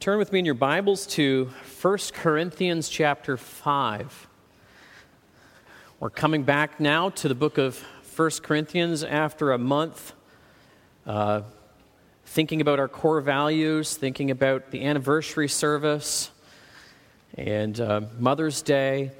[0.00, 1.50] Turn with me in your Bibles to
[1.82, 4.28] 1 Corinthians chapter 5.
[5.98, 7.78] We're coming back now to the book of
[8.16, 10.14] 1 Corinthians after a month
[11.04, 11.42] uh,
[12.24, 16.30] thinking about our core values, thinking about the anniversary service
[17.36, 19.10] and uh, Mother's Day.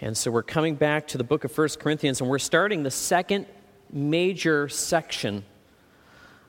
[0.00, 2.90] And so we're coming back to the book of 1 Corinthians, and we're starting the
[2.90, 3.46] second
[3.92, 5.44] major section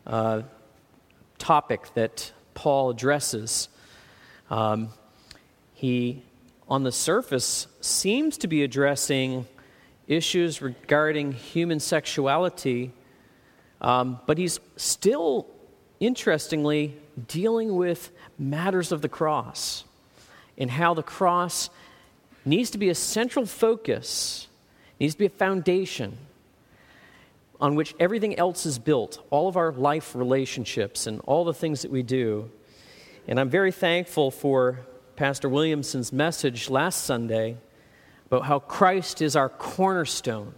[0.08, 0.42] uh,
[1.38, 3.70] topic that Paul addresses.
[4.50, 4.90] Um,
[5.76, 6.24] he,
[6.68, 9.46] on the surface, seems to be addressing
[10.08, 12.94] issues regarding human sexuality,
[13.80, 15.46] um, but he's still,
[16.00, 16.98] interestingly,
[17.28, 19.84] dealing with matters of the cross
[20.58, 21.70] and how the cross
[22.44, 24.48] needs to be a central focus,
[25.00, 26.18] needs to be a foundation
[27.60, 31.82] on which everything else is built, all of our life relationships and all the things
[31.82, 32.50] that we do.
[33.28, 34.80] And I'm very thankful for
[35.16, 37.58] Pastor Williamson's message last Sunday
[38.28, 40.54] about how Christ is our cornerstone.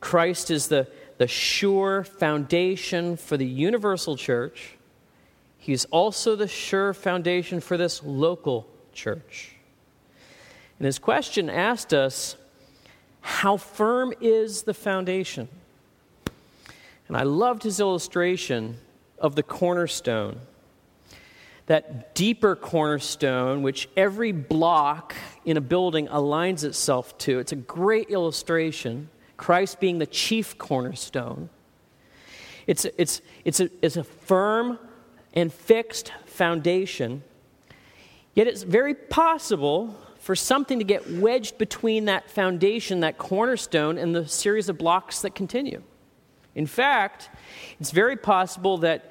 [0.00, 4.76] Christ is the, the sure foundation for the universal church.
[5.56, 9.52] He's also the sure foundation for this local church.
[10.78, 12.36] And his question asked us,
[13.20, 15.48] How firm is the foundation?
[17.12, 18.78] And I loved his illustration
[19.18, 20.40] of the cornerstone.
[21.66, 27.38] That deeper cornerstone, which every block in a building aligns itself to.
[27.38, 29.10] It's a great illustration.
[29.36, 31.50] Christ being the chief cornerstone.
[32.66, 34.78] It's, it's, it's, a, it's a firm
[35.34, 37.22] and fixed foundation.
[38.34, 44.14] Yet it's very possible for something to get wedged between that foundation, that cornerstone, and
[44.14, 45.82] the series of blocks that continue.
[46.54, 47.30] In fact,
[47.80, 49.10] it's very possible that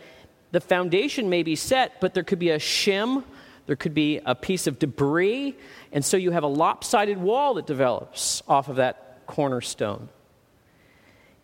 [0.52, 3.24] the foundation may be set, but there could be a shim,
[3.66, 5.56] there could be a piece of debris,
[5.92, 10.10] and so you have a lopsided wall that develops off of that cornerstone.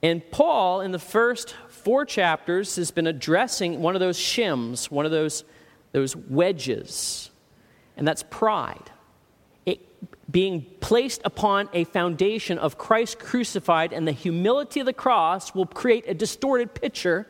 [0.03, 5.05] And Paul, in the first four chapters, has been addressing one of those shims, one
[5.05, 5.43] of those,
[5.93, 7.31] those wedges,
[7.95, 8.91] and that's pride
[10.29, 15.65] being placed upon a foundation of Christ crucified and the humility of the cross will
[15.65, 17.27] create a distorted picture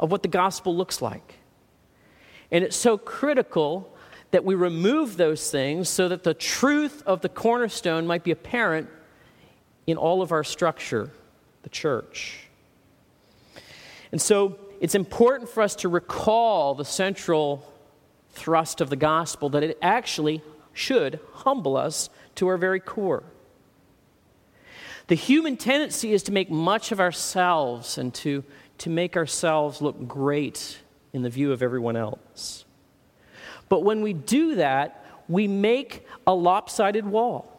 [0.00, 1.34] of what the gospel looks like.
[2.50, 3.94] And it's so critical
[4.30, 8.88] that we remove those things so that the truth of the cornerstone might be apparent
[9.86, 11.10] in all of our structure,
[11.62, 12.48] the church.
[14.10, 17.70] And so it's important for us to recall the central
[18.30, 20.42] thrust of the gospel that it actually
[20.74, 23.22] should humble us to our very core.
[25.06, 28.44] The human tendency is to make much of ourselves and to,
[28.78, 30.78] to make ourselves look great
[31.12, 32.64] in the view of everyone else.
[33.68, 37.50] But when we do that, we make a lopsided wall.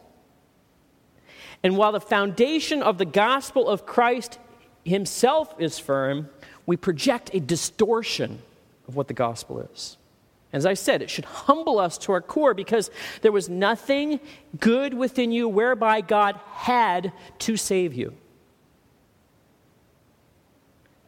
[1.64, 4.38] And while the foundation of the gospel of Christ
[4.84, 6.30] himself is firm,
[6.66, 8.40] we project a distortion
[8.88, 9.98] of what the gospel is.
[10.56, 12.90] As I said, it should humble us to our core because
[13.22, 14.22] there was nothing
[14.58, 18.14] good within you whereby God had to save you.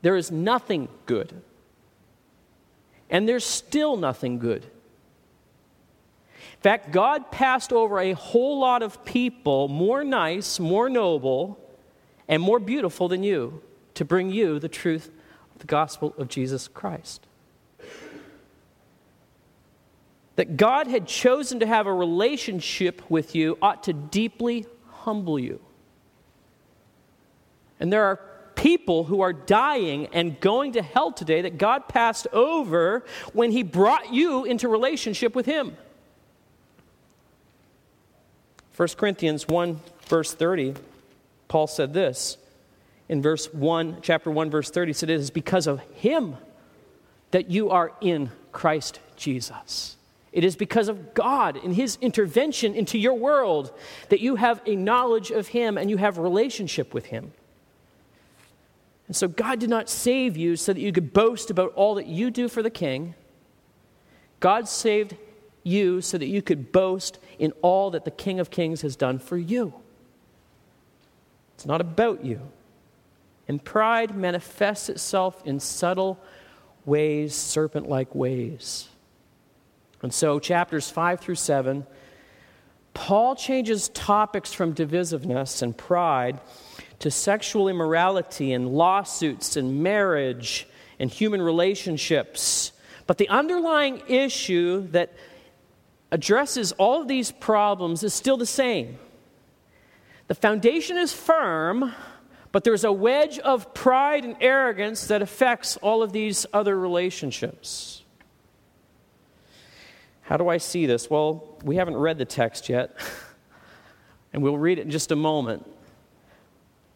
[0.01, 1.41] There is nothing good.
[3.09, 4.65] And there's still nothing good.
[4.65, 11.57] In fact, God passed over a whole lot of people more nice, more noble,
[12.27, 13.61] and more beautiful than you
[13.93, 15.09] to bring you the truth
[15.53, 17.26] of the gospel of Jesus Christ
[20.37, 25.59] that God had chosen to have a relationship with you ought to deeply humble you.
[27.79, 28.19] And there are
[28.55, 33.03] people who are dying and going to hell today that God passed over
[33.33, 35.75] when He brought you into relationship with Him.
[38.75, 40.75] 1 Corinthians 1, verse 30,
[41.47, 42.37] Paul said this.
[43.09, 46.37] In verse 1, chapter 1, verse 30, He said, It is because of Him
[47.31, 49.96] that you are in Christ Jesus.
[50.37, 53.71] It is because of God and His intervention into your world
[54.09, 57.31] that you have a knowledge of Him and you have relationship with Him.
[59.07, 62.05] And so God did not save you so that you could boast about all that
[62.05, 63.15] you do for the King.
[64.39, 65.15] God saved
[65.63, 69.17] you so that you could boast in all that the King of Kings has done
[69.17, 69.73] for you.
[71.55, 72.41] It's not about you.
[73.47, 76.19] And pride manifests itself in subtle
[76.85, 78.89] ways, serpent like ways.
[80.01, 81.85] And so, chapters 5 through 7,
[82.93, 86.39] Paul changes topics from divisiveness and pride
[86.99, 90.67] to sexual immorality and lawsuits and marriage
[90.99, 92.71] and human relationships.
[93.05, 95.13] But the underlying issue that
[96.11, 98.97] addresses all of these problems is still the same.
[100.27, 101.93] The foundation is firm,
[102.51, 108.03] but there's a wedge of pride and arrogance that affects all of these other relationships.
[110.27, 111.09] How do I see this?
[111.09, 112.97] Well, we haven't read the text yet,
[114.33, 115.65] and we'll read it in just a moment.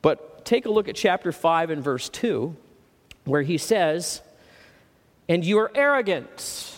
[0.01, 2.53] But take a look at chapter 5 and verse 2,
[3.23, 4.21] where he says,
[5.29, 6.77] And you are arrogant.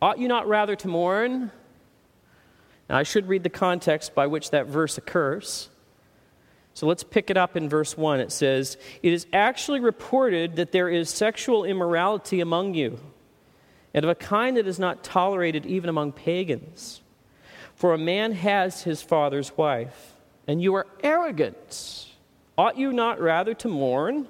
[0.00, 1.50] Ought you not rather to mourn?
[2.88, 5.70] Now, I should read the context by which that verse occurs.
[6.74, 8.20] So let's pick it up in verse 1.
[8.20, 13.00] It says, It is actually reported that there is sexual immorality among you,
[13.94, 17.00] and of a kind that is not tolerated even among pagans.
[17.74, 20.14] For a man has his father's wife,
[20.46, 22.06] and you are arrogant.
[22.56, 24.28] Ought you not rather to mourn?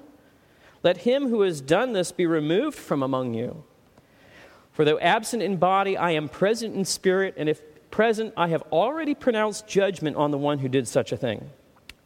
[0.82, 3.64] Let him who has done this be removed from among you.
[4.72, 8.62] For though absent in body, I am present in spirit, and if present, I have
[8.72, 11.50] already pronounced judgment on the one who did such a thing.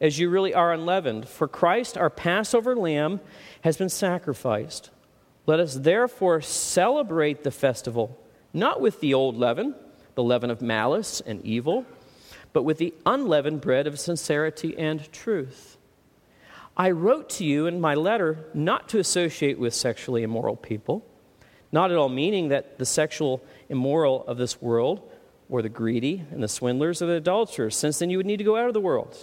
[0.00, 1.28] as you really are unleavened.
[1.28, 3.20] For Christ, our Passover lamb,
[3.62, 4.90] has been sacrificed.
[5.46, 8.18] Let us therefore celebrate the festival,
[8.52, 9.74] not with the old leaven,
[10.14, 11.84] the leaven of malice and evil,
[12.52, 15.76] but with the unleavened bread of sincerity and truth.
[16.76, 21.04] I wrote to you in my letter not to associate with sexually immoral people,
[21.70, 25.10] not at all meaning that the sexual immoral of this world
[25.48, 28.44] or the greedy and the swindlers or the adulterers, since then you would need to
[28.44, 29.16] go out of the world.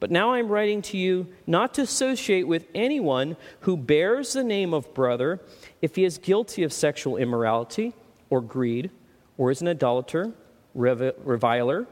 [0.00, 4.72] But now I'm writing to you not to associate with anyone who bears the name
[4.72, 5.40] of brother
[5.82, 7.92] if he is guilty of sexual immorality
[8.30, 8.90] or greed,
[9.36, 10.32] or is an idolater,
[10.74, 11.86] reviler,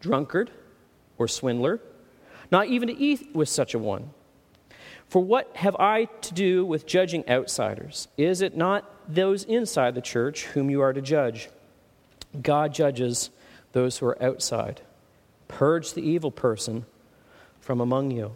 [0.00, 0.50] drunkard,
[1.18, 1.80] or swindler,
[2.50, 4.10] not even to eat with such a one.
[5.08, 8.08] For what have I to do with judging outsiders?
[8.16, 11.48] Is it not those inside the church whom you are to judge?
[12.40, 13.30] God judges
[13.72, 14.80] those who are outside.
[15.48, 16.86] Purge the evil person
[17.62, 18.32] from among you.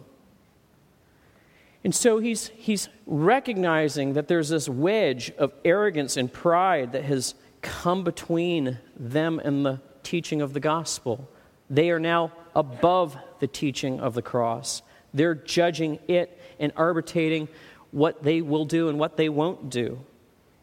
[1.83, 7.35] And so he's, he's recognizing that there's this wedge of arrogance and pride that has
[7.61, 11.29] come between them and the teaching of the gospel.
[11.69, 14.81] They are now above the teaching of the cross.
[15.13, 17.47] They're judging it and arbitrating
[17.91, 19.99] what they will do and what they won't do.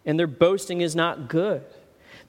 [0.05, 1.65] And their boasting is not good.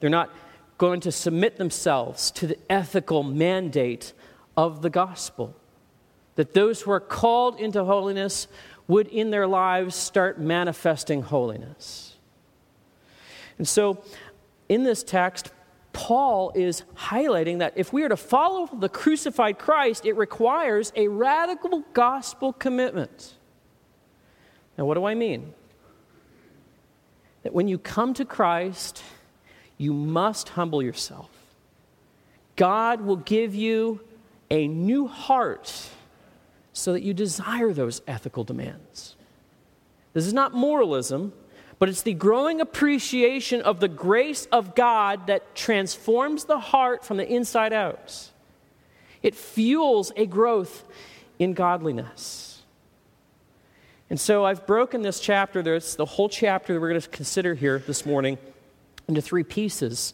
[0.00, 0.30] They're not
[0.78, 4.12] going to submit themselves to the ethical mandate
[4.56, 5.54] of the gospel.
[6.36, 8.48] That those who are called into holiness
[8.88, 12.16] would in their lives start manifesting holiness.
[13.58, 14.02] And so,
[14.68, 15.50] in this text,
[15.92, 21.08] Paul is highlighting that if we are to follow the crucified Christ, it requires a
[21.08, 23.34] radical gospel commitment.
[24.76, 25.54] Now, what do I mean?
[27.44, 29.02] That when you come to Christ,
[29.78, 31.30] you must humble yourself.
[32.56, 34.00] God will give you
[34.50, 35.90] a new heart
[36.76, 39.16] so that you desire those ethical demands.
[40.12, 41.32] This is not moralism,
[41.78, 47.16] but it's the growing appreciation of the grace of God that transforms the heart from
[47.16, 48.30] the inside out.
[49.22, 50.84] It fuels a growth
[51.38, 52.62] in godliness.
[54.10, 57.54] And so I've broken this chapter, there's the whole chapter that we're going to consider
[57.54, 58.36] here this morning
[59.08, 60.12] into three pieces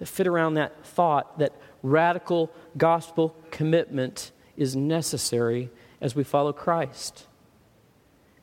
[0.00, 5.70] that fit around that thought that radical gospel commitment is necessary
[6.02, 7.26] as we follow Christ.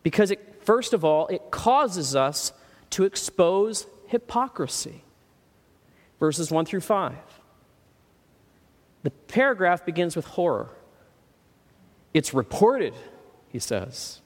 [0.01, 2.53] Because, it, first of all, it causes us
[2.91, 5.03] to expose hypocrisy.
[6.19, 7.15] Verses 1 through 5.
[9.03, 10.69] The paragraph begins with horror.
[12.13, 12.93] It's reported,
[13.49, 14.21] he says.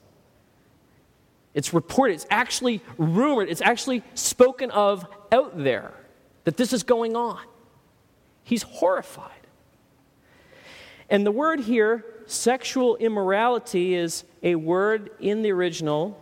[1.52, 5.92] It's reported, it's actually rumored, it's actually spoken of out there
[6.44, 7.40] that this is going on.
[8.42, 9.30] He's horrified.
[11.10, 16.20] And the word here, sexual immorality, is a word in the original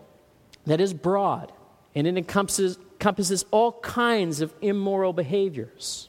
[0.66, 1.52] that is broad,
[1.94, 6.08] and it encompasses, encompasses all kinds of immoral behaviors.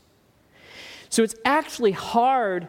[1.10, 2.68] So it's actually hard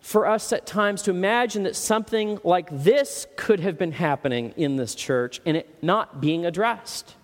[0.00, 4.76] for us at times to imagine that something like this could have been happening in
[4.76, 7.14] this church and it not being addressed.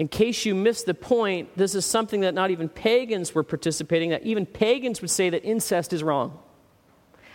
[0.00, 4.08] in case you missed the point, this is something that not even pagans were participating,
[4.08, 6.38] that even pagans would say that incest is wrong.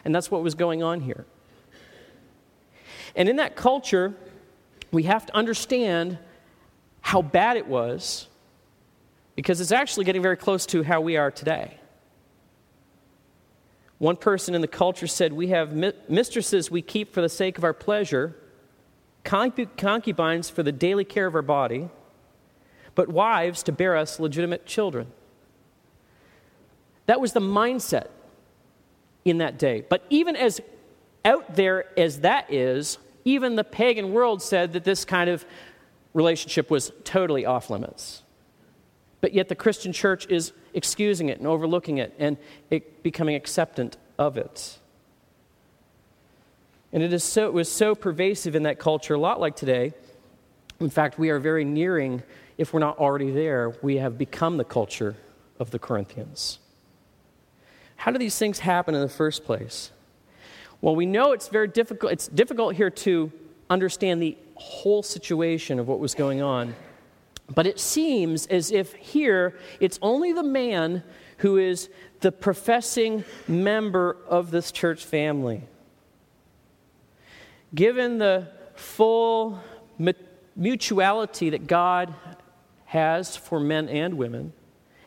[0.06, 1.26] And that's what was going on here.
[3.16, 4.14] And in that culture,
[4.92, 6.20] we have to understand
[7.02, 8.28] how bad it was
[9.36, 11.78] because it's actually getting very close to how we are today.
[13.98, 15.74] One person in the culture said, We have
[16.10, 18.36] mistresses we keep for the sake of our pleasure,
[19.24, 21.90] concubines for the daily care of our body,
[22.94, 25.08] but wives to bear us legitimate children.
[27.06, 28.08] That was the mindset
[29.26, 29.84] in that day.
[29.88, 30.62] But even as
[31.26, 35.44] out there as that is, even the pagan world said that this kind of
[36.14, 38.22] relationship was totally off limits.
[39.20, 42.38] But yet the Christian church is excusing it and overlooking it and
[42.70, 44.78] it becoming acceptant of it.
[46.94, 49.94] And it, is so, it was so pervasive in that culture, a lot like today.
[50.80, 52.22] In fact, we are very nearing,
[52.58, 55.16] if we're not already there, we have become the culture
[55.60, 56.60] of the Corinthians.
[57.96, 59.92] How do these things happen in the first place?
[60.82, 62.12] Well, we know it's very difficult.
[62.12, 63.32] It's difficult here to
[63.70, 66.76] understand the whole situation of what was going on.
[67.54, 71.04] But it seems as if here it's only the man
[71.38, 71.90] who is
[72.22, 75.64] the professing member of this church family.
[77.74, 79.60] Given the full
[80.56, 82.14] mutuality that God
[82.86, 84.54] has for men and women,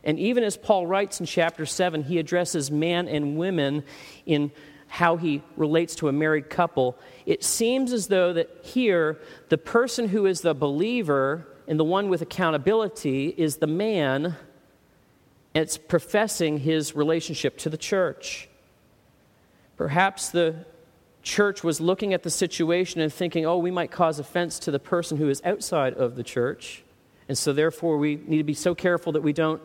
[0.05, 3.85] and even as Paul writes in chapter 7, he addresses man and women
[4.26, 4.50] in
[4.88, 6.99] how he relates to a married couple.
[7.26, 12.09] It seems as though that here, the person who is the believer and the one
[12.09, 14.37] with accountability is the man.
[15.55, 18.49] It's professing his relationship to the church.
[19.76, 20.64] Perhaps the
[21.23, 24.78] church was looking at the situation and thinking, oh, we might cause offense to the
[24.78, 26.83] person who is outside of the church.
[27.28, 29.61] And so, therefore, we need to be so careful that we don't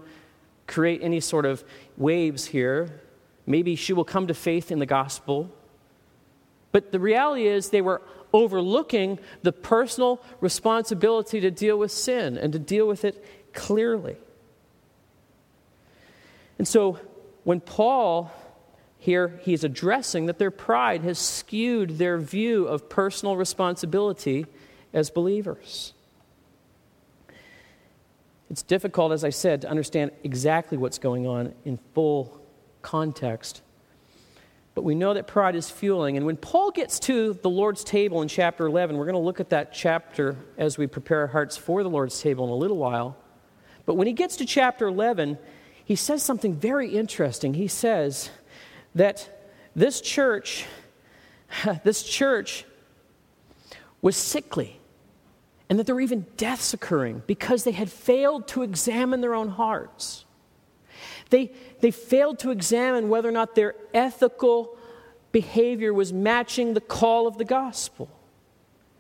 [0.68, 1.64] create any sort of
[1.98, 3.02] waves here.
[3.46, 5.50] Maybe she will come to faith in the gospel.
[6.72, 8.02] But the reality is, they were
[8.32, 14.18] overlooking the personal responsibility to deal with sin and to deal with it clearly.
[16.58, 17.00] And so
[17.44, 18.32] when Paul
[19.04, 24.46] here he's addressing that their pride has skewed their view of personal responsibility
[24.94, 25.94] as believers.
[28.54, 32.40] It's difficult, as I said, to understand exactly what's going on in full
[32.82, 33.62] context
[34.76, 36.18] but we know that pride is fueling.
[36.18, 39.40] And when Paul gets to the Lord's table in chapter 11, we're going to look
[39.40, 42.78] at that chapter as we prepare our hearts for the Lord's table in a little
[42.78, 43.16] while.
[43.86, 45.38] But when he gets to chapter 11,
[45.86, 47.54] he says something very interesting.
[47.54, 48.32] He says
[48.96, 50.66] that this church,
[51.84, 52.66] this church
[54.02, 54.80] was sickly
[55.74, 59.50] and that there were even deaths occurring because they had failed to examine their own
[59.50, 60.24] hearts.
[61.32, 61.52] They,
[61.82, 64.78] they failed to examine whether or not their ethical
[65.32, 68.08] behavior was matching the call of the gospel.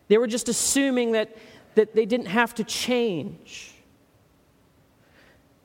[0.08, 1.38] They were just assuming that,
[1.76, 3.76] that they didn't have to change.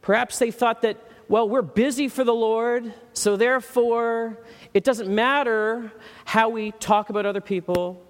[0.02, 4.36] Perhaps they thought that, well, we're busy for the Lord, so therefore
[4.74, 5.90] it doesn't matter
[6.26, 8.04] how we talk about other people.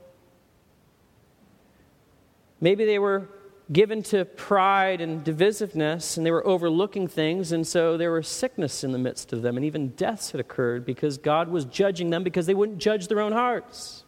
[2.61, 3.29] Maybe they were
[3.71, 8.83] given to pride and divisiveness, and they were overlooking things, and so there was sickness
[8.83, 12.25] in the midst of them, and even deaths had occurred because God was judging them
[12.25, 14.05] because they wouldn't judge their own hearts.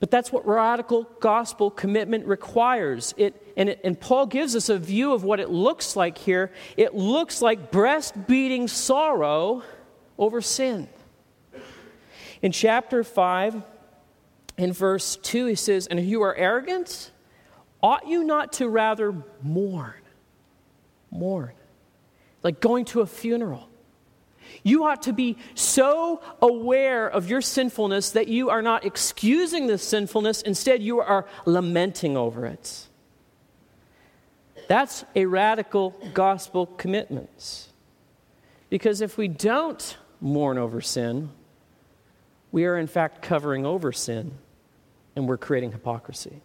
[0.00, 3.14] But that's what radical gospel commitment requires.
[3.16, 6.50] It, and, it, and Paul gives us a view of what it looks like here.
[6.76, 9.62] It looks like breast beating sorrow
[10.18, 10.88] over sin.
[12.40, 13.62] In chapter 5,
[14.62, 17.10] in verse 2, he says, And you are arrogant,
[17.82, 19.94] ought you not to rather mourn?
[21.10, 21.52] Mourn.
[22.44, 23.68] Like going to a funeral.
[24.62, 29.78] You ought to be so aware of your sinfulness that you are not excusing the
[29.78, 32.86] sinfulness, instead, you are lamenting over it.
[34.68, 37.68] That's a radical gospel commitment.
[38.70, 41.30] Because if we don't mourn over sin,
[42.52, 44.38] we are in fact covering over sin
[45.14, 46.42] and we're creating hypocrisy.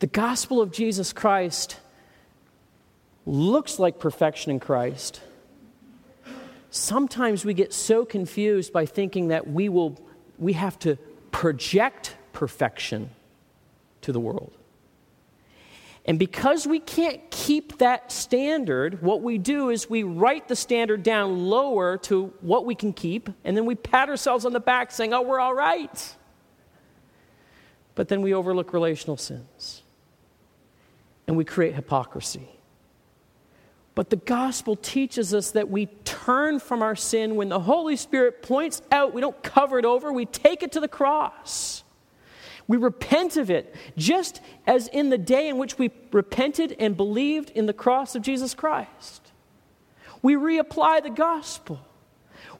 [0.00, 1.78] The gospel of Jesus Christ
[3.26, 5.20] looks like perfection in Christ.
[6.70, 9.98] Sometimes we get so confused by thinking that we will
[10.38, 10.96] we have to
[11.30, 13.10] project perfection
[14.02, 14.52] to the world.
[16.06, 21.02] And because we can't keep that standard, what we do is we write the standard
[21.02, 24.90] down lower to what we can keep, and then we pat ourselves on the back
[24.90, 26.14] saying, oh, we're all right.
[27.94, 29.82] But then we overlook relational sins
[31.26, 32.48] and we create hypocrisy.
[33.94, 38.42] But the gospel teaches us that we turn from our sin when the Holy Spirit
[38.42, 41.84] points out, we don't cover it over, we take it to the cross.
[42.66, 47.50] We repent of it, just as in the day in which we repented and believed
[47.50, 49.32] in the cross of Jesus Christ.
[50.22, 51.78] We reapply the gospel.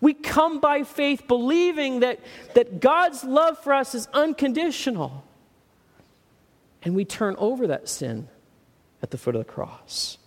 [0.05, 2.21] We come by faith believing that,
[2.53, 5.25] that God's love for us is unconditional.
[6.83, 8.29] And we turn over that sin
[9.03, 10.19] at the foot of the cross.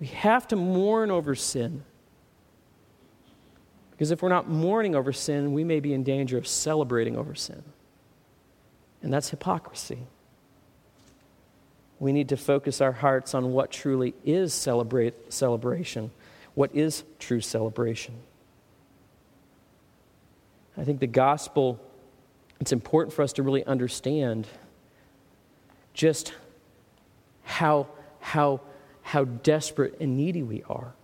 [0.00, 1.84] We have to mourn over sin.
[3.90, 7.34] Because if we're not mourning over sin, we may be in danger of celebrating over
[7.34, 7.62] sin.
[9.02, 9.98] And that's hypocrisy.
[11.98, 16.12] We need to focus our hearts on what truly is celebrate, celebration,
[16.56, 18.14] what is true celebration.
[20.76, 21.78] I think the gospel,
[22.60, 24.46] it's important for us to really understand
[25.92, 26.32] just
[27.44, 27.86] how,
[28.20, 28.62] how,
[29.02, 30.94] how desperate and needy we are.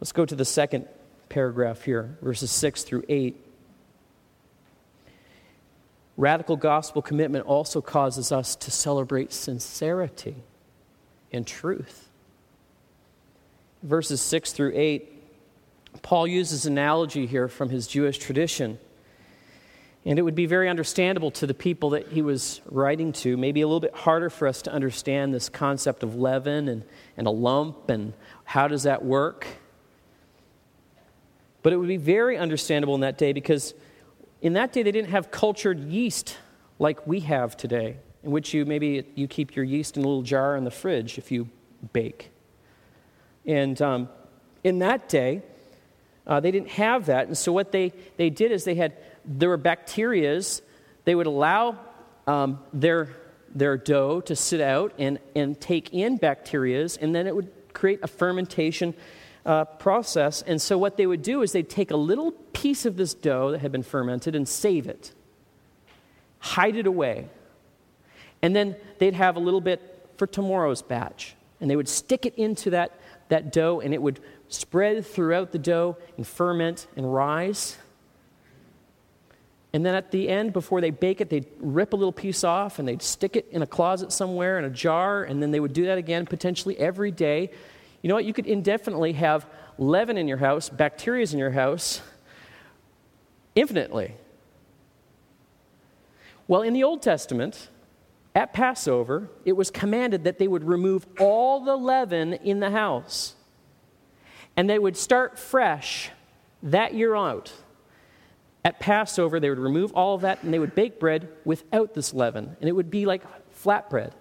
[0.00, 0.86] Let's go to the second
[1.28, 3.36] paragraph here, verses 6 through 8.
[6.16, 10.36] Radical gospel commitment also causes us to celebrate sincerity
[11.32, 12.09] and truth.
[13.82, 15.20] Verses 6 through 8,
[16.02, 18.78] Paul uses analogy here from his Jewish tradition.
[20.04, 23.60] And it would be very understandable to the people that he was writing to, maybe
[23.60, 26.84] a little bit harder for us to understand this concept of leaven and,
[27.16, 29.46] and a lump and how does that work.
[31.62, 33.74] But it would be very understandable in that day because
[34.40, 36.38] in that day they didn't have cultured yeast
[36.78, 40.22] like we have today, in which you maybe you keep your yeast in a little
[40.22, 41.48] jar in the fridge if you
[41.92, 42.30] bake.
[43.50, 44.08] And um,
[44.62, 45.42] in that day,
[46.24, 47.26] uh, they didn't have that.
[47.26, 50.62] And so what they, they did is they had there were bacterias.
[51.04, 51.76] They would allow
[52.28, 53.08] um, their,
[53.52, 57.98] their dough to sit out and, and take in bacterias, and then it would create
[58.04, 58.94] a fermentation
[59.44, 60.42] uh, process.
[60.42, 63.50] And so, what they would do is they'd take a little piece of this dough
[63.50, 65.12] that had been fermented and save it,
[66.38, 67.28] hide it away.
[68.42, 71.34] And then they'd have a little bit for tomorrow's batch.
[71.60, 72.98] And they would stick it into that,
[73.30, 77.78] that dough, and it would spread throughout the dough and ferment and rise.
[79.72, 82.78] And then at the end, before they bake it, they'd rip a little piece off
[82.78, 85.72] and they'd stick it in a closet somewhere in a jar, and then they would
[85.72, 87.50] do that again potentially every day.
[88.02, 88.24] You know what?
[88.24, 89.46] You could indefinitely have
[89.78, 92.02] leaven in your house, bacteria in your house,
[93.54, 94.14] infinitely.
[96.48, 97.68] Well, in the Old Testament,
[98.34, 103.34] at Passover, it was commanded that they would remove all the leaven in the house.
[104.56, 106.10] And they would start fresh
[106.62, 107.52] that year out.
[108.64, 112.14] At Passover, they would remove all of that and they would bake bread without this
[112.14, 112.56] leaven.
[112.60, 114.12] And it would be like flatbread.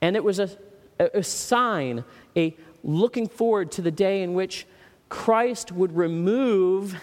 [0.00, 0.50] And it was a,
[0.98, 2.04] a, sign,
[2.36, 4.66] a looking forward to the day in which
[5.08, 7.00] Christ would remove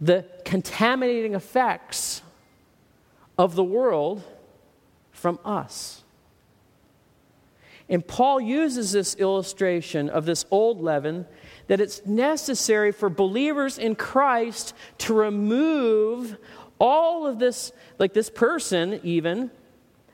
[0.00, 2.22] the contaminating effects
[3.38, 4.22] of the world
[5.22, 6.02] from us.
[7.88, 11.26] And Paul uses this illustration of this old leaven
[11.68, 16.36] that it's necessary for believers in Christ to remove
[16.80, 19.50] all of this, like this person, even,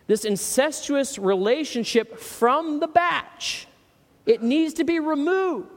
[0.07, 3.67] this incestuous relationship from the batch.
[4.27, 5.71] It needs to be removed.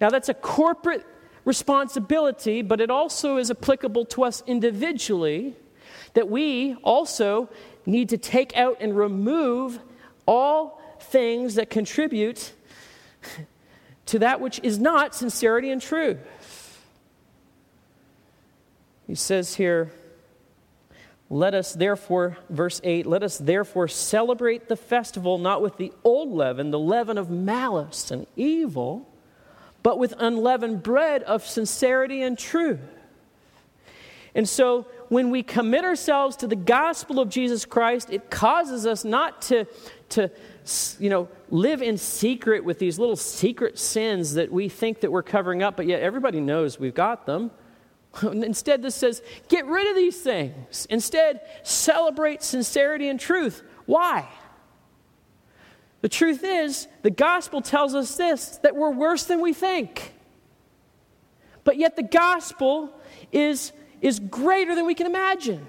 [0.00, 1.04] Now, that's a corporate
[1.44, 5.56] responsibility, but it also is applicable to us individually
[6.14, 7.48] that we also
[7.86, 9.78] need to take out and remove
[10.26, 12.52] all things that contribute
[14.06, 16.18] to that which is not sincerity and truth.
[19.06, 19.92] He says here,
[21.30, 26.30] let us therefore, verse 8, let us therefore celebrate the festival not with the old
[26.30, 29.08] leaven, the leaven of malice and evil,
[29.82, 32.80] but with unleavened bread of sincerity and truth.
[34.34, 39.04] And so when we commit ourselves to the gospel of Jesus Christ, it causes us
[39.04, 39.66] not to,
[40.10, 40.30] to
[40.98, 45.22] you know, live in secret with these little secret sins that we think that we're
[45.22, 47.50] covering up, but yet everybody knows we've got them.
[48.22, 50.86] Instead, this says, get rid of these things.
[50.90, 53.62] Instead, celebrate sincerity and truth.
[53.86, 54.28] Why?
[56.00, 60.12] The truth is, the gospel tells us this that we're worse than we think.
[61.64, 62.90] But yet, the gospel
[63.32, 63.72] is,
[64.04, 65.66] is greater than we can imagine.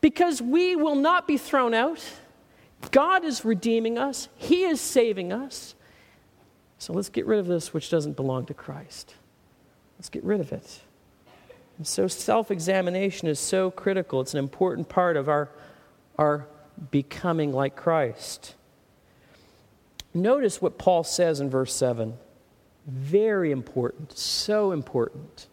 [0.00, 2.04] Because we will not be thrown out
[2.90, 5.74] God is redeeming us, He is saving us.
[6.78, 9.14] So let's get rid of this which doesn't belong to Christ.
[9.98, 10.80] Let's get rid of it.
[11.76, 14.20] And so self examination is so critical.
[14.20, 15.48] It's an important part of our,
[16.16, 16.46] our
[16.90, 18.54] becoming like Christ.
[20.14, 22.14] Notice what Paul says in verse 7.
[22.86, 25.47] Very important, so important.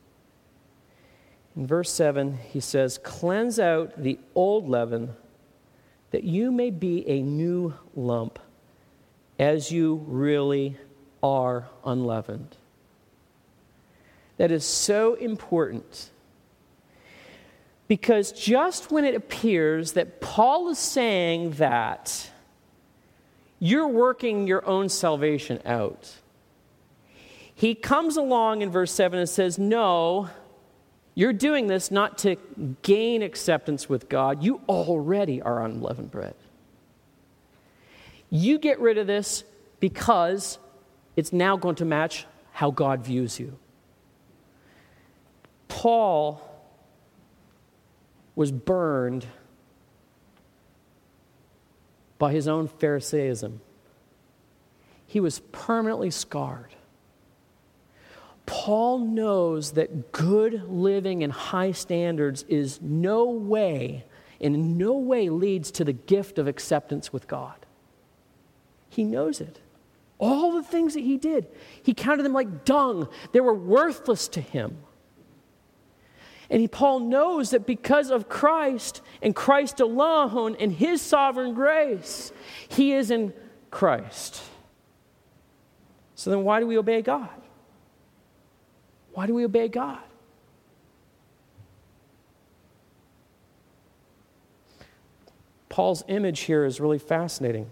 [1.56, 5.16] In verse 7, he says, Cleanse out the old leaven,
[6.12, 8.40] that you may be a new lump,
[9.40, 10.78] as you really
[11.24, 12.58] are unleavened.
[14.38, 16.10] That is so important
[17.88, 22.30] because just when it appears that Paul is saying that
[23.60, 26.16] you're working your own salvation out,
[27.54, 30.30] he comes along in verse 7 and says, No,
[31.16, 32.36] you're doing this not to
[32.82, 34.44] gain acceptance with God.
[34.44, 36.36] You already are unleavened bread.
[38.30, 39.46] You get rid of this
[39.80, 40.60] because
[41.16, 43.58] it's now going to match how God views you.
[45.70, 46.42] Paul
[48.36, 49.26] was burned
[52.18, 53.62] by his own Pharisaism.
[55.08, 56.76] He was permanently scarred.
[58.46, 64.06] Paul knows that good living and high standards is no way,
[64.40, 67.66] in no way leads to the gift of acceptance with God.
[68.90, 69.60] He knows it.
[70.18, 71.48] All the things that he did,
[71.84, 73.10] he counted them like dung.
[73.32, 74.78] They were worthless to him.
[76.50, 82.32] And he, Paul knows that because of Christ and Christ alone and his sovereign grace,
[82.70, 83.34] he is in
[83.72, 84.42] Christ.
[86.14, 87.30] So then, why do we obey God?
[89.16, 90.00] Why do we obey God?
[95.70, 97.72] Paul's image here is really fascinating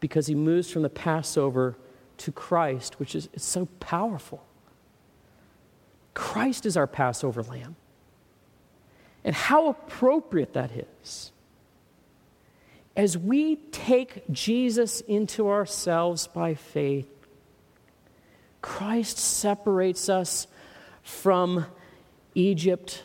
[0.00, 1.76] because he moves from the Passover
[2.18, 4.44] to Christ, which is so powerful.
[6.14, 7.76] Christ is our Passover lamb.
[9.24, 11.32] And how appropriate that is.
[12.96, 17.13] As we take Jesus into ourselves by faith,
[18.64, 20.46] Christ separates us
[21.02, 21.66] from
[22.34, 23.02] Egypt,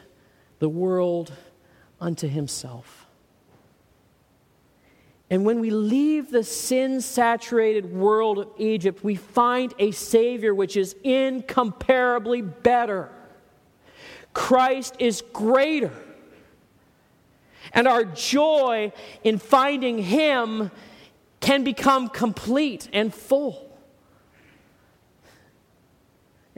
[0.59, 1.33] the world,
[1.99, 3.05] unto himself.
[5.29, 10.77] And when we leave the sin saturated world of Egypt, we find a Savior which
[10.77, 13.09] is incomparably better.
[14.33, 15.91] Christ is greater.
[17.73, 18.93] And our joy
[19.25, 20.71] in finding Him
[21.41, 23.68] can become complete and full.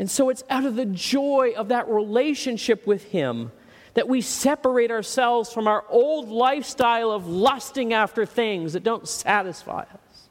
[0.02, 3.52] And so it's out of the joy of that relationship with Him
[3.94, 9.82] that we separate ourselves from our old lifestyle of lusting after things that don't satisfy
[9.82, 10.30] us.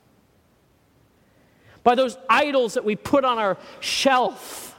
[1.84, 4.76] By those idols that we put on our shelf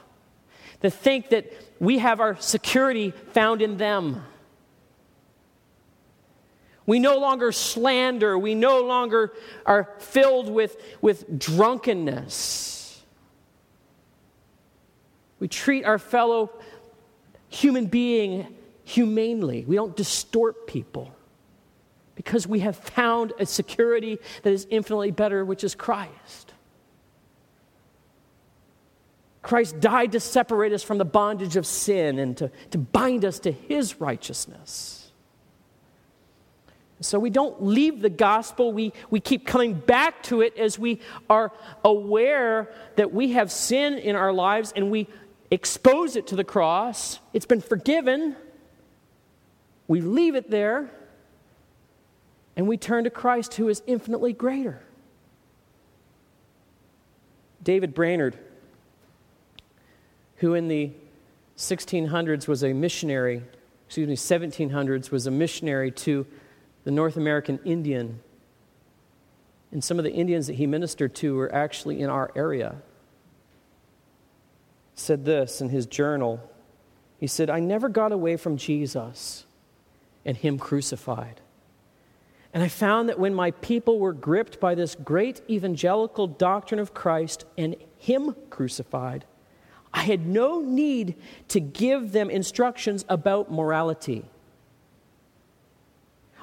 [0.82, 4.26] that think that we have our security found in them.
[6.86, 8.38] We no longer slander.
[8.38, 9.32] We no longer
[9.66, 12.81] are filled with, with drunkenness.
[15.42, 16.52] We treat our fellow
[17.50, 19.66] human being humanely.
[19.66, 21.14] We don't distort people
[22.14, 26.54] because we have found a security that is infinitely better, which is Christ.
[29.42, 33.40] Christ died to separate us from the bondage of sin and to, to bind us
[33.40, 35.12] to his righteousness.
[37.00, 41.00] So we don't leave the gospel, we, we keep coming back to it as we
[41.28, 41.52] are
[41.84, 45.08] aware that we have sin in our lives and we
[45.52, 47.20] expose it to the cross.
[47.34, 48.36] It's been forgiven.
[49.88, 50.90] We leave it there
[52.56, 54.82] and we turn to Christ who is infinitely greater.
[57.64, 58.38] David Brainerd,
[60.38, 60.92] who in the
[61.58, 63.44] 1600s was a missionary,
[63.86, 66.26] excuse me, 1700s was a missionary to
[66.86, 68.20] the North American Indian.
[69.72, 72.82] And some of the Indians that he ministered to were actually in our area.
[74.96, 76.40] Said this in his journal.
[77.18, 79.46] He said, I never got away from Jesus
[80.26, 81.42] and Him crucified.
[82.54, 86.94] And I found that when my people were gripped by this great evangelical doctrine of
[86.94, 89.26] Christ and Him crucified,
[89.94, 91.16] I had no need
[91.50, 94.26] to give them instructions about morality.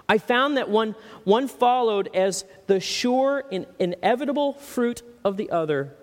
[0.08, 5.94] I found that one, one followed as the sure and inevitable fruit of the other.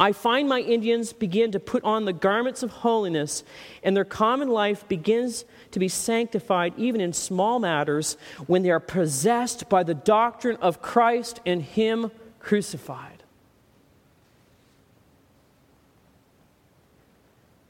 [0.00, 3.42] I find my Indians begin to put on the garments of holiness,
[3.82, 8.78] and their common life begins to be sanctified even in small matters when they are
[8.78, 13.24] possessed by the doctrine of Christ and Him crucified.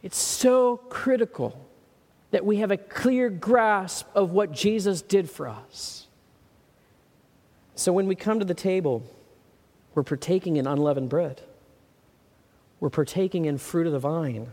[0.02, 1.66] It's so critical
[2.30, 6.06] that we have a clear grasp of what Jesus did for us.
[7.74, 9.02] So when we come to the table,
[9.94, 11.40] we're partaking in unleavened bread.
[12.80, 14.48] We're partaking in fruit of the vine,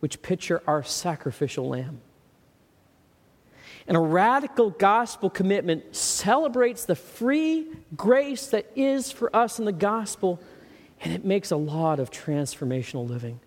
[0.00, 2.00] which picture our sacrificial lamb.
[3.86, 9.72] And a radical gospel commitment celebrates the free grace that is for us in the
[9.72, 10.40] gospel,
[11.00, 13.40] and it makes a lot of transformational living.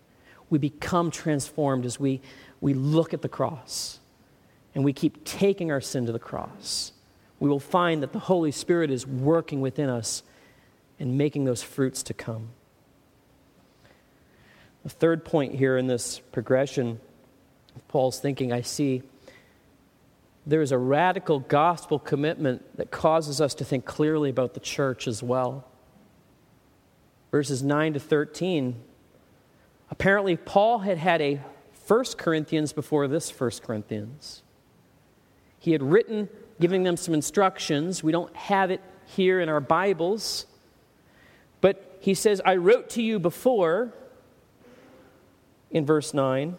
[0.49, 2.21] We become transformed as we,
[2.62, 3.99] we look at the cross
[4.75, 6.91] and we keep taking our sin to the cross.
[7.39, 10.23] We will find that the Holy Spirit is working within us
[10.99, 12.49] and making those fruits to come.
[14.83, 16.99] The third point here in this progression
[17.75, 19.01] of Paul's thinking, I see
[20.45, 25.07] there is a radical gospel commitment that causes us to think clearly about the church
[25.07, 25.65] as well.
[27.31, 28.75] Verses 9 to 13.
[29.89, 31.39] Apparently, Paul had had a
[31.87, 34.43] 1 Corinthians before this 1 Corinthians.
[35.59, 36.27] He had written,
[36.59, 38.03] giving them some instructions.
[38.03, 40.45] We don't have it here in our Bibles.
[41.61, 43.93] But he says, I wrote to you before,
[45.73, 46.55] in verse 9,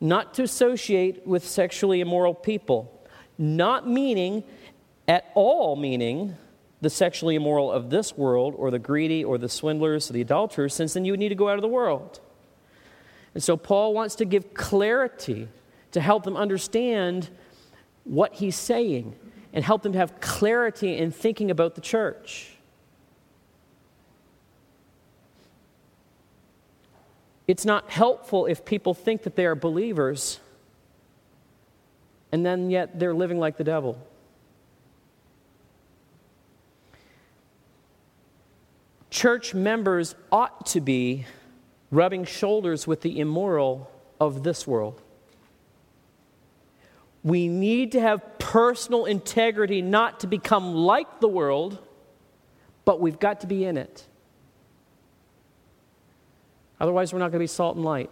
[0.00, 3.00] not to associate with sexually immoral people
[3.40, 4.44] not meaning
[5.08, 6.36] at all meaning
[6.82, 10.74] the sexually immoral of this world or the greedy or the swindlers or the adulterers,
[10.74, 12.20] since then you would need to go out of the world.
[13.34, 15.48] And so Paul wants to give clarity
[15.92, 17.30] to help them understand
[18.04, 19.16] what he's saying
[19.52, 22.49] and help them to have clarity in thinking about the church.
[27.50, 30.38] It's not helpful if people think that they are believers
[32.30, 33.98] and then yet they're living like the devil.
[39.10, 41.26] Church members ought to be
[41.90, 45.02] rubbing shoulders with the immoral of this world.
[47.24, 51.84] We need to have personal integrity not to become like the world,
[52.84, 54.06] but we've got to be in it.
[56.80, 58.10] Otherwise, we're not going to be salt and light.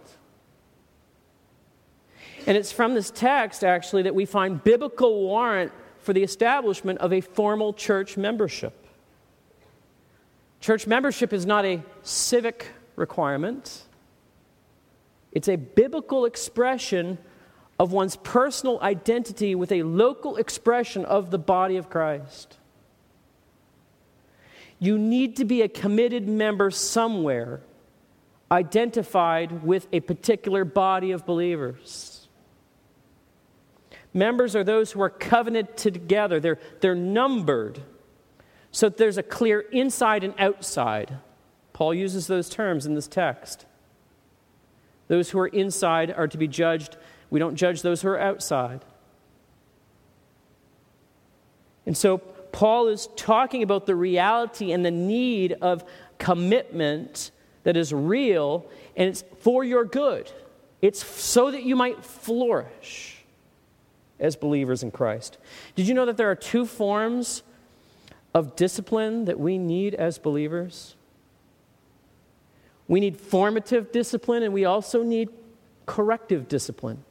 [2.45, 7.11] And it's from this text, actually, that we find biblical warrant for the establishment of
[7.11, 8.87] a formal church membership.
[10.61, 13.83] Church membership is not a civic requirement,
[15.31, 17.17] it's a biblical expression
[17.79, 22.57] of one's personal identity with a local expression of the body of Christ.
[24.79, 27.61] You need to be a committed member somewhere,
[28.51, 32.27] identified with a particular body of believers.
[34.13, 37.81] Members are those who are covenanted together, they're, they're numbered.
[38.71, 41.17] So there's a clear inside and outside.
[41.73, 43.65] Paul uses those terms in this text.
[45.07, 46.97] Those who are inside are to be judged.
[47.29, 48.85] We don't judge those who are outside.
[51.85, 55.83] And so Paul is talking about the reality and the need of
[56.19, 57.31] commitment
[57.63, 60.31] that is real and it's for your good.
[60.81, 63.23] It's so that you might flourish
[64.19, 65.37] as believers in Christ.
[65.75, 67.43] Did you know that there are two forms
[68.33, 70.95] of discipline that we need as believers?
[72.87, 75.29] We need formative discipline and we also need
[75.85, 77.03] corrective discipline.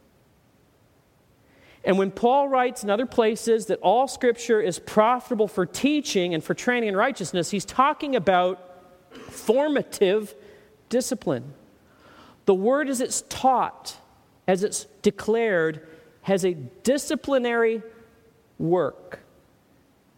[1.84, 6.42] And when Paul writes in other places that all scripture is profitable for teaching and
[6.42, 8.67] for training in righteousness, he's talking about
[9.10, 10.34] formative
[10.88, 11.54] discipline.
[12.46, 13.96] The word as it's taught,
[14.46, 15.86] as it's declared,
[16.22, 17.82] has a disciplinary
[18.58, 19.20] work.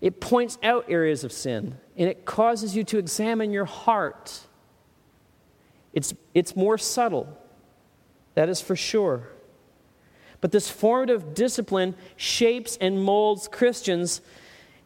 [0.00, 4.40] It points out areas of sin and it causes you to examine your heart.
[5.92, 7.36] It's, it's more subtle,
[8.34, 9.28] that is for sure.
[10.40, 14.22] But this formative discipline shapes and molds Christians,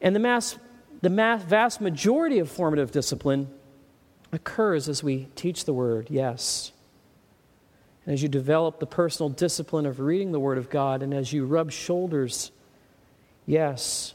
[0.00, 0.58] and the, mass,
[1.02, 3.48] the mass, vast majority of formative discipline
[4.34, 6.72] occurs as we teach the word, yes
[8.04, 11.32] and as you develop the personal discipline of reading the Word of God, and as
[11.32, 12.52] you rub shoulders,
[13.46, 14.14] yes,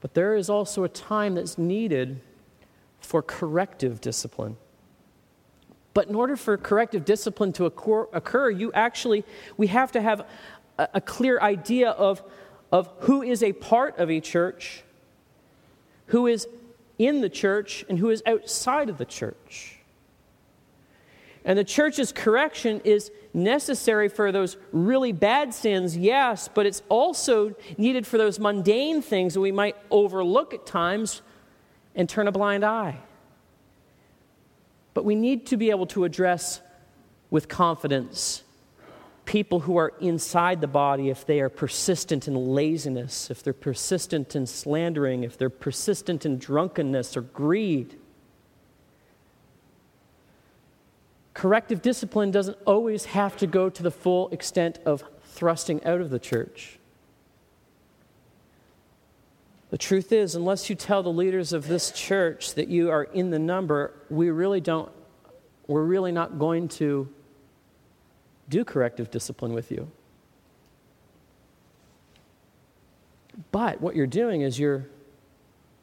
[0.00, 2.20] but there is also a time that's needed
[3.00, 4.56] for corrective discipline.
[5.94, 9.24] But in order for corrective discipline to occur, you actually,
[9.56, 10.26] we have to have
[10.78, 12.22] a, clear idea of,
[12.72, 14.82] of who is a part of a church,
[16.06, 16.48] who is
[16.98, 19.78] in the church, and who is outside of the church.
[21.44, 27.54] And the church's correction is necessary for those really bad sins, yes, but it's also
[27.76, 31.22] needed for those mundane things that we might overlook at times
[31.94, 32.98] and turn a blind eye.
[34.94, 36.60] But we need to be able to address
[37.30, 38.44] with confidence
[39.24, 44.34] people who are inside the body if they are persistent in laziness, if they're persistent
[44.34, 47.98] in slandering, if they're persistent in drunkenness or greed.
[51.34, 56.10] Corrective discipline doesn't always have to go to the full extent of thrusting out of
[56.10, 56.78] the church.
[59.70, 63.30] The truth is, unless you tell the leaders of this church that you are in
[63.30, 64.92] the number, we really don't,
[65.66, 67.08] we're really not going to
[68.52, 69.90] do corrective discipline with you.
[73.50, 74.86] But what you're doing is you're,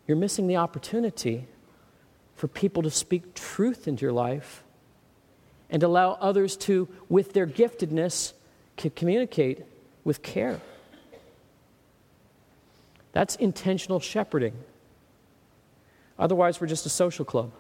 [0.08, 1.48] you're missing the opportunity
[2.36, 4.64] for people to speak truth into your life
[5.72, 8.34] and allow others to, with their giftedness,
[8.96, 9.66] communicate
[10.04, 10.62] with care.
[13.14, 14.54] That's intentional shepherding.
[16.20, 17.52] Otherwise, we're just a social club.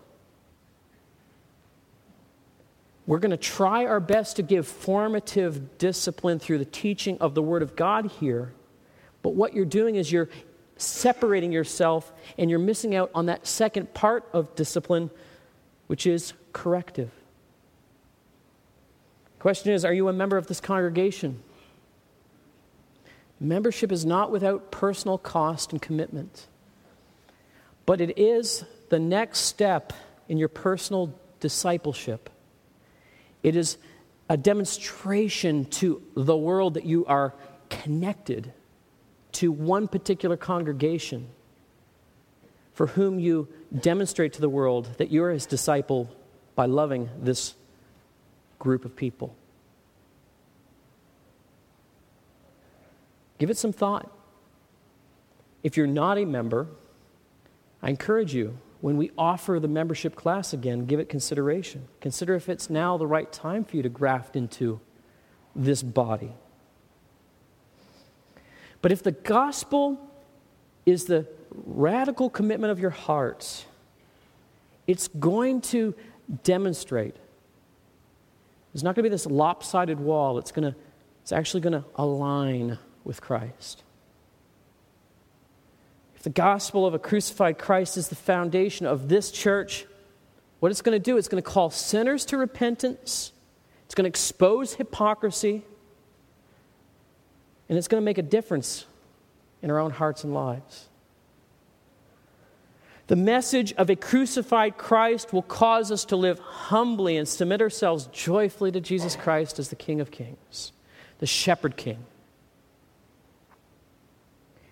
[3.09, 7.41] We're going to try our best to give formative discipline through the teaching of the
[7.41, 8.53] Word of God here.
[9.23, 10.29] But what you're doing is you're
[10.77, 15.09] separating yourself and you're missing out on that second part of discipline,
[15.87, 17.09] which is corrective.
[19.39, 21.41] Question is Are you a member of this congregation?
[23.39, 26.45] Membership is not without personal cost and commitment,
[27.87, 29.93] but it is the next step
[30.27, 32.29] in your personal discipleship.
[33.43, 33.77] It is
[34.29, 37.33] a demonstration to the world that you are
[37.69, 38.53] connected
[39.33, 41.27] to one particular congregation
[42.73, 43.47] for whom you
[43.77, 46.09] demonstrate to the world that you're his disciple
[46.55, 47.55] by loving this
[48.57, 49.35] group of people.
[53.37, 54.11] Give it some thought.
[55.63, 56.67] If you're not a member,
[57.81, 61.87] I encourage you when we offer the membership class again, give it consideration.
[61.99, 64.79] Consider if it's now the right time for you to graft into
[65.55, 66.33] this body.
[68.81, 69.99] But if the gospel
[70.85, 71.27] is the
[71.65, 73.65] radical commitment of your hearts,
[74.87, 75.93] it's going to
[76.43, 77.15] demonstrate.
[78.73, 80.37] There's not going to be this lopsided wall.
[80.37, 80.79] It's, going to,
[81.21, 83.83] it's actually going to align with Christ.
[86.21, 89.85] The gospel of a crucified Christ is the foundation of this church,
[90.59, 93.31] what it's going to do, it's going to call sinners to repentance,
[93.85, 95.63] it's going to expose hypocrisy,
[97.69, 98.85] and it's going to make a difference
[99.61, 100.89] in our own hearts and lives.
[103.07, 108.07] The message of a crucified Christ will cause us to live humbly and submit ourselves
[108.11, 110.73] joyfully to Jesus Christ as the King of Kings,
[111.19, 112.05] the Shepherd King.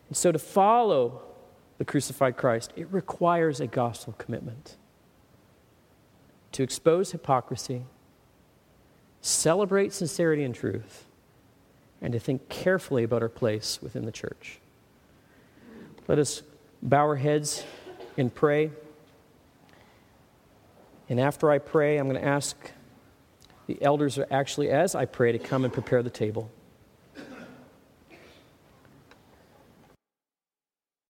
[0.10, 1.22] And so to follow
[1.78, 4.78] the crucified Christ, it requires a gospel commitment
[6.54, 7.84] to expose hypocrisy,
[9.22, 11.06] celebrate sincerity and truth,
[12.02, 14.60] and to think carefully about our place within the church.
[16.08, 16.42] Let us
[16.82, 17.64] bow our heads
[18.18, 18.72] and pray.
[21.10, 22.56] And after I pray, I'm going to ask
[23.68, 26.50] the elders, actually, as I pray, to come and prepare the table.